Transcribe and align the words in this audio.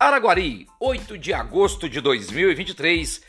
Araguari, 0.00 0.66
8 0.80 1.18
de 1.18 1.34
agosto 1.34 1.86
de 1.86 2.00
2023, 2.00 3.20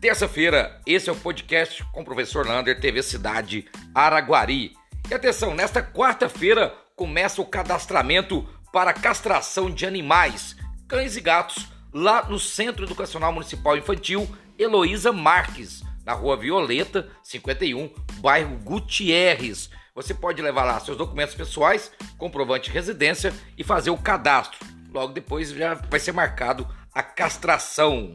terça-feira. 0.00 0.80
Esse 0.86 1.10
é 1.10 1.12
o 1.12 1.16
podcast 1.16 1.84
com 1.92 2.00
o 2.00 2.04
professor 2.04 2.46
Lander, 2.46 2.80
TV 2.80 3.02
Cidade 3.02 3.66
Araguari. 3.94 4.74
E 5.10 5.12
atenção, 5.12 5.54
nesta 5.54 5.82
quarta-feira 5.82 6.74
começa 6.96 7.42
o 7.42 7.46
cadastramento 7.46 8.42
para 8.72 8.94
castração 8.94 9.70
de 9.70 9.84
animais, 9.84 10.56
cães 10.88 11.14
e 11.14 11.20
gatos, 11.20 11.68
lá 11.92 12.24
no 12.24 12.38
Centro 12.38 12.86
Educacional 12.86 13.30
Municipal 13.30 13.76
Infantil 13.76 14.26
Heloísa 14.58 15.12
Marques, 15.12 15.82
na 16.06 16.14
Rua 16.14 16.38
Violeta, 16.38 17.06
51, 17.22 17.92
bairro 18.20 18.56
Gutierrez. 18.60 19.68
Você 19.94 20.14
pode 20.14 20.40
levar 20.40 20.64
lá 20.64 20.80
seus 20.80 20.96
documentos 20.96 21.34
pessoais, 21.34 21.92
comprovante 22.16 22.70
de 22.70 22.74
residência 22.74 23.30
e 23.58 23.62
fazer 23.62 23.90
o 23.90 23.98
cadastro. 23.98 24.73
Logo 24.94 25.12
depois 25.12 25.50
já 25.50 25.74
vai 25.74 25.98
ser 25.98 26.12
marcado 26.12 26.68
a 26.94 27.02
castração. 27.02 28.14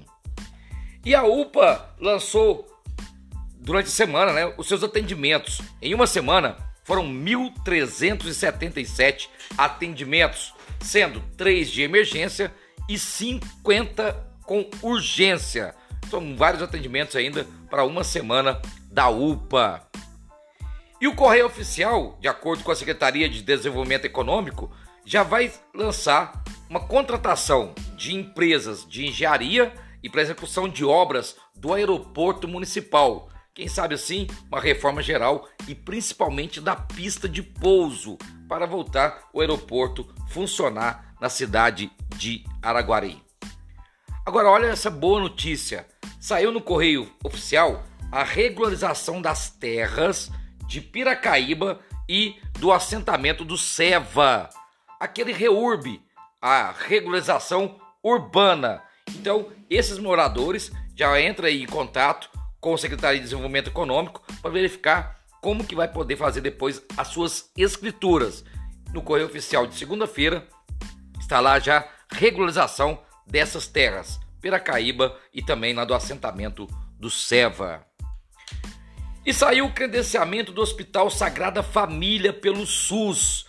E 1.04 1.14
a 1.14 1.24
UPA 1.24 1.94
lançou 2.00 2.66
durante 3.55 3.88
a 3.88 3.92
semana 3.92 4.32
né, 4.32 4.54
os 4.58 4.66
seus 4.68 4.82
atendimentos. 4.82 5.60
Em 5.82 5.94
uma 5.94 6.08
semana 6.08 6.55
foram 6.86 7.04
1.377 7.04 9.28
atendimentos, 9.58 10.54
sendo 10.80 11.22
3 11.36 11.70
de 11.70 11.82
emergência 11.82 12.54
e 12.88 12.98
50 12.98 14.14
com 14.44 14.70
urgência. 14.82 15.76
São 16.10 16.38
vários 16.38 16.64
atendimentos 16.64 17.18
ainda 17.18 17.46
para 17.70 17.84
uma 17.84 18.05
semana 18.05 18.62
da 18.90 19.10
UPA. 19.10 19.86
E 21.02 21.08
o 21.08 21.16
Correio 21.16 21.46
Oficial, 21.46 22.18
de 22.20 22.27
acordo 22.27 22.62
com 22.64 22.72
a 22.72 22.76
Secretaria 22.76 23.30
de 23.30 23.41
Desenvolvimento 23.41 24.04
Econômico, 24.05 24.70
já 25.05 25.24
vai 25.24 25.49
lançar 25.74 26.43
uma 26.70 26.79
contratação 26.79 27.73
de 27.95 28.15
empresas 28.15 28.87
de 28.87 29.07
engenharia 29.07 29.73
e 30.03 30.09
para 30.09 30.21
execução 30.21 30.70
de 30.70 30.85
obras 30.85 31.35
do 31.55 31.73
aeroporto 31.73 32.48
municipal. 32.48 33.29
Quem 33.55 33.67
sabe 33.67 33.95
assim, 33.95 34.27
uma 34.48 34.62
reforma 34.62 35.01
geral 35.01 35.49
e 35.67 35.73
principalmente 35.73 36.62
da 36.62 36.75
pista 36.75 37.27
de 37.27 37.41
pouso 37.41 38.17
para 38.47 38.67
voltar 38.67 39.27
o 39.34 39.41
aeroporto 39.41 40.07
funcionar 40.29 41.15
na 41.20 41.27
cidade 41.27 41.91
de 42.15 42.45
Araguari. 42.62 43.21
Agora 44.25 44.49
olha 44.49 44.67
essa 44.67 44.91
boa 44.91 45.20
notícia. 45.20 45.87
Saiu 46.20 46.51
no 46.51 46.62
Correio 46.62 47.12
Oficial 47.23 47.84
a 48.12 48.23
regularização 48.23 49.21
das 49.21 49.49
terras 49.49 50.31
de 50.67 50.79
Piracaíba 50.79 51.79
e 52.07 52.35
do 52.59 52.71
assentamento 52.71 53.43
do 53.43 53.57
Seva, 53.57 54.49
aquele 54.99 55.31
reurb, 55.31 56.01
a 56.41 56.71
regularização 56.71 57.79
urbana. 58.04 58.82
Então, 59.09 59.51
esses 59.70 59.98
moradores 59.98 60.71
já 60.96 61.20
entram 61.21 61.48
em 61.48 61.65
contato 61.65 62.29
com 62.59 62.73
o 62.73 62.77
Secretaria 62.77 63.20
de 63.20 63.23
Desenvolvimento 63.23 63.70
Econômico 63.70 64.22
para 64.41 64.51
verificar 64.51 65.19
como 65.41 65.63
que 65.63 65.75
vai 65.75 65.88
poder 65.88 66.18
fazer 66.18 66.41
depois 66.41 66.81
as 66.97 67.07
suas 67.07 67.50
escrituras. 67.57 68.44
No 68.94 69.01
Correio 69.01 69.28
Oficial 69.28 69.66
de 69.66 69.75
segunda-feira 69.75 70.47
está 71.19 71.40
lá 71.40 71.59
já 71.59 71.88
regularização 72.12 73.01
dessas 73.25 73.68
terras, 73.68 74.19
Piracaíba 74.41 75.18
e 75.34 75.41
também 75.41 75.74
lá 75.74 75.85
do 75.85 75.94
assentamento 75.94 76.68
do 77.00 77.09
Seva. 77.09 77.85
E 79.25 79.34
saiu 79.34 79.66
o 79.66 79.74
credenciamento 79.74 80.51
do 80.51 80.62
Hospital 80.62 81.09
Sagrada 81.09 81.62
Família 81.62 82.34
pelo 82.34 82.66
SUS. 82.66 83.46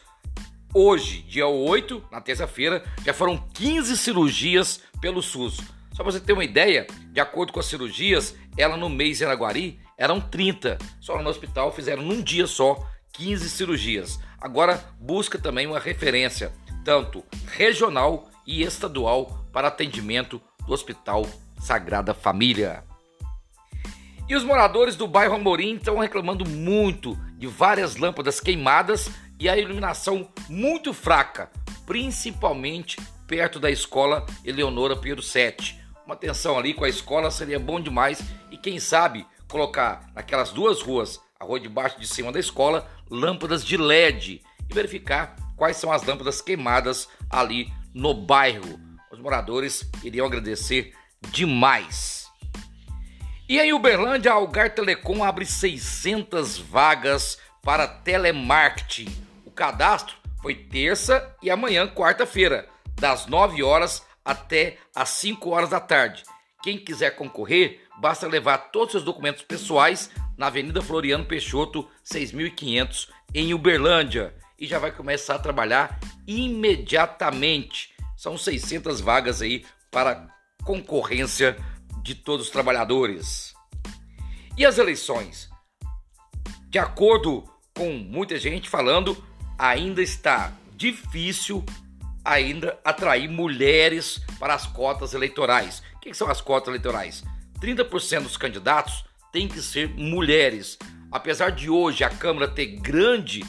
Hoje, 0.72 1.22
dia 1.22 1.48
8, 1.48 2.04
na 2.12 2.20
terça-feira, 2.20 2.84
já 3.04 3.12
foram 3.12 3.36
15 3.54 3.96
cirurgias 3.96 4.80
pelo 5.00 5.20
SUS. 5.20 5.56
Só 5.92 6.04
para 6.04 6.12
você 6.12 6.20
ter 6.20 6.32
uma 6.32 6.44
ideia, 6.44 6.86
de 7.12 7.18
acordo 7.18 7.52
com 7.52 7.58
as 7.58 7.66
cirurgias, 7.66 8.36
ela 8.56 8.76
no 8.76 8.88
mês 8.88 9.20
em 9.20 9.24
Araguari 9.24 9.80
eram 9.98 10.20
30. 10.20 10.78
Só 11.00 11.20
no 11.20 11.28
hospital 11.28 11.72
fizeram 11.72 12.04
num 12.04 12.22
dia 12.22 12.46
só 12.46 12.78
15 13.14 13.50
cirurgias. 13.50 14.20
Agora 14.40 14.80
busca 15.00 15.36
também 15.38 15.66
uma 15.66 15.80
referência, 15.80 16.52
tanto 16.84 17.24
regional 17.48 18.30
e 18.46 18.62
estadual, 18.62 19.44
para 19.52 19.66
atendimento 19.66 20.40
do 20.64 20.72
Hospital 20.72 21.26
Sagrada 21.60 22.14
Família. 22.14 22.84
E 24.28 24.36
os 24.36 24.44
moradores 24.44 24.94
do 24.94 25.08
bairro 25.08 25.34
Amorim 25.34 25.74
estão 25.74 25.98
reclamando 25.98 26.48
muito 26.48 27.18
de 27.36 27.48
várias 27.48 27.96
lâmpadas 27.96 28.38
queimadas 28.38 29.10
e 29.40 29.48
a 29.48 29.56
iluminação 29.56 30.28
muito 30.50 30.92
fraca, 30.92 31.50
principalmente 31.86 32.98
perto 33.26 33.58
da 33.58 33.70
escola 33.70 34.26
Eleonora 34.44 34.94
Pedro 34.94 35.22
VII. 35.22 35.80
Uma 36.04 36.14
atenção 36.14 36.58
ali 36.58 36.74
com 36.74 36.84
a 36.84 36.88
escola 36.88 37.30
seria 37.30 37.58
bom 37.58 37.80
demais 37.80 38.20
e 38.50 38.58
quem 38.58 38.78
sabe 38.78 39.26
colocar 39.48 40.10
naquelas 40.14 40.50
duas 40.50 40.82
ruas, 40.82 41.18
a 41.38 41.44
rua 41.44 41.58
de 41.58 41.68
baixo 41.68 41.96
e 41.96 42.00
de 42.00 42.06
cima 42.06 42.30
da 42.30 42.38
escola, 42.38 42.86
lâmpadas 43.10 43.64
de 43.64 43.78
LED 43.78 44.42
e 44.68 44.74
verificar 44.74 45.34
quais 45.56 45.78
são 45.78 45.90
as 45.90 46.04
lâmpadas 46.04 46.42
queimadas 46.42 47.08
ali 47.30 47.72
no 47.94 48.12
bairro. 48.12 48.78
Os 49.10 49.18
moradores 49.18 49.90
iriam 50.04 50.26
agradecer 50.26 50.92
demais. 51.30 52.28
E 53.48 53.58
em 53.58 53.72
Uberlândia, 53.72 54.32
a 54.32 54.34
Algar 54.34 54.74
Telecom 54.74 55.24
abre 55.24 55.46
600 55.46 56.58
vagas 56.58 57.38
para 57.62 57.86
telemarketing. 57.88 59.29
Cadastro 59.60 60.16
foi 60.40 60.54
terça 60.54 61.36
e 61.42 61.50
amanhã, 61.50 61.86
quarta-feira, 61.86 62.66
das 62.98 63.26
9 63.26 63.62
horas 63.62 64.02
até 64.24 64.78
as 64.96 65.10
5 65.10 65.50
horas 65.50 65.68
da 65.68 65.78
tarde. 65.78 66.22
Quem 66.62 66.78
quiser 66.78 67.14
concorrer, 67.14 67.82
basta 67.98 68.26
levar 68.26 68.56
todos 68.56 68.86
os 68.86 68.92
seus 68.92 69.04
documentos 69.04 69.42
pessoais 69.42 70.10
na 70.34 70.46
Avenida 70.46 70.80
Floriano 70.80 71.26
Peixoto, 71.26 71.86
6500, 72.02 73.10
em 73.34 73.52
Uberlândia, 73.52 74.34
e 74.58 74.66
já 74.66 74.78
vai 74.78 74.92
começar 74.92 75.34
a 75.34 75.38
trabalhar 75.38 76.00
imediatamente. 76.26 77.92
São 78.16 78.38
600 78.38 79.02
vagas 79.02 79.42
aí 79.42 79.66
para 79.90 80.26
concorrência 80.64 81.54
de 82.02 82.14
todos 82.14 82.46
os 82.46 82.50
trabalhadores. 82.50 83.52
E 84.56 84.64
as 84.64 84.78
eleições? 84.78 85.50
De 86.70 86.78
acordo 86.78 87.44
com 87.76 87.90
muita 87.92 88.38
gente 88.38 88.66
falando, 88.66 89.22
ainda 89.60 90.00
está 90.00 90.54
difícil 90.74 91.62
ainda 92.24 92.80
atrair 92.82 93.28
mulheres 93.28 94.18
para 94.38 94.54
as 94.54 94.66
cotas 94.66 95.12
eleitorais. 95.12 95.82
O 95.96 95.98
que 95.98 96.14
são 96.14 96.30
as 96.30 96.40
cotas 96.40 96.68
eleitorais? 96.68 97.22
30% 97.60 98.22
dos 98.22 98.38
candidatos 98.38 99.04
têm 99.30 99.46
que 99.46 99.60
ser 99.60 99.90
mulheres. 99.90 100.78
Apesar 101.12 101.50
de 101.50 101.68
hoje 101.68 102.02
a 102.02 102.08
Câmara 102.08 102.48
ter 102.48 102.78
grande 102.78 103.44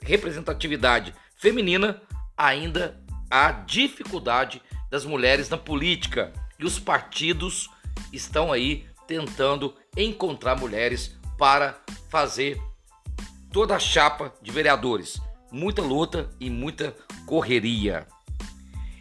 representatividade 0.00 1.12
feminina, 1.36 2.00
ainda 2.36 3.00
há 3.28 3.50
dificuldade 3.50 4.62
das 4.88 5.04
mulheres 5.04 5.48
na 5.48 5.58
política 5.58 6.32
e 6.60 6.64
os 6.64 6.78
partidos 6.78 7.68
estão 8.12 8.52
aí 8.52 8.86
tentando 9.08 9.74
encontrar 9.96 10.56
mulheres 10.56 11.16
para 11.36 11.76
fazer 12.08 12.60
toda 13.52 13.76
a 13.76 13.78
chapa 13.78 14.32
de 14.40 14.50
vereadores. 14.50 15.20
Muita 15.50 15.82
luta 15.82 16.30
e 16.40 16.48
muita 16.48 16.96
correria. 17.26 18.06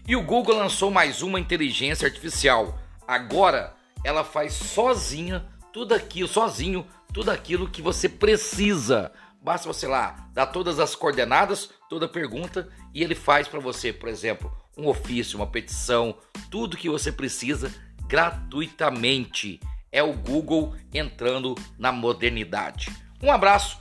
E 0.05 0.15
o 0.15 0.21
Google 0.21 0.57
lançou 0.57 0.91
mais 0.91 1.21
uma 1.21 1.39
inteligência 1.39 2.05
artificial. 2.05 2.77
Agora 3.07 3.73
ela 4.03 4.23
faz 4.23 4.53
sozinha 4.53 5.45
tudo 5.71 5.93
aquilo, 5.93 6.27
sozinho, 6.27 6.85
tudo 7.13 7.31
aquilo 7.31 7.69
que 7.69 7.81
você 7.81 8.09
precisa. 8.09 9.11
Basta 9.41 9.67
você 9.67 9.87
lá 9.87 10.27
dar 10.33 10.47
todas 10.47 10.79
as 10.79 10.95
coordenadas, 10.95 11.69
toda 11.89 12.07
pergunta 12.07 12.67
e 12.93 13.01
ele 13.01 13.15
faz 13.15 13.47
para 13.47 13.59
você, 13.59 13.93
por 13.93 14.09
exemplo, 14.09 14.51
um 14.77 14.87
ofício, 14.87 15.37
uma 15.39 15.47
petição, 15.47 16.15
tudo 16.49 16.77
que 16.77 16.89
você 16.89 17.11
precisa 17.11 17.73
gratuitamente. 18.05 19.59
É 19.91 20.03
o 20.03 20.13
Google 20.13 20.75
entrando 20.93 21.55
na 21.77 21.91
modernidade. 21.91 22.89
Um 23.21 23.31
abraço 23.31 23.80